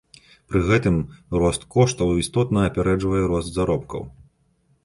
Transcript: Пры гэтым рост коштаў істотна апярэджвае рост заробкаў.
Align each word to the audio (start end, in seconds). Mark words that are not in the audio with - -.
Пры 0.51 0.61
гэтым 0.69 0.95
рост 1.43 1.67
коштаў 1.77 2.15
істотна 2.23 2.65
апярэджвае 2.71 3.23
рост 3.35 3.49
заробкаў. 3.59 4.01